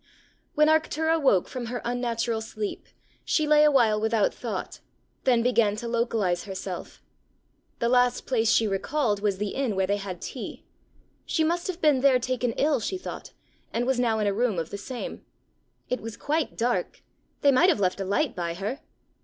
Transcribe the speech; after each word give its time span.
When 0.55 0.67
Arctura 0.67 1.21
woke 1.21 1.47
from 1.47 1.67
her 1.67 1.79
unnatural 1.85 2.41
sleep, 2.41 2.87
she 3.23 3.45
lay 3.45 3.63
a 3.63 3.69
while 3.69 4.01
without 4.01 4.33
thought, 4.33 4.79
then 5.25 5.43
began 5.43 5.75
to 5.75 5.87
localize 5.87 6.45
herself. 6.45 7.03
The 7.77 7.87
last 7.87 8.25
place 8.25 8.51
she 8.51 8.65
recalled 8.65 9.19
was 9.21 9.37
the 9.37 9.49
inn 9.49 9.75
where 9.75 9.85
they 9.85 9.97
had 9.97 10.19
tea: 10.19 10.65
she 11.23 11.43
must 11.43 11.67
have 11.67 11.81
been 11.83 12.01
there 12.01 12.17
taken 12.17 12.53
ill, 12.53 12.79
she 12.79 12.97
thought, 12.97 13.31
and 13.71 13.85
was 13.85 13.99
now 13.99 14.17
in 14.17 14.25
a 14.25 14.33
room 14.33 14.57
of 14.57 14.71
the 14.71 14.77
same. 14.79 15.23
It 15.87 16.01
was 16.01 16.17
quite 16.17 16.57
dark: 16.57 17.03
they 17.41 17.51
might 17.51 17.69
have 17.69 17.79
left 17.79 17.99
a 18.01 18.03
light 18.03 18.35
by 18.35 18.55
her! 18.55 18.79